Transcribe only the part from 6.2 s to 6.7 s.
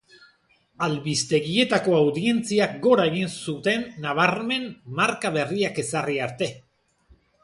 arte.